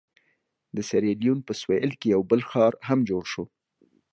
د 0.75 0.77
سیریلیون 0.89 1.39
په 1.47 1.53
سوېل 1.61 1.91
کې 1.99 2.07
یو 2.15 2.21
بل 2.29 2.41
ښار 2.49 2.73
هم 2.87 2.99
جوړ 3.09 3.23
شو. 3.31 3.45